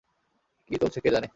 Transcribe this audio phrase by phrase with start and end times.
[0.69, 1.27] কি চলছে কে জানে!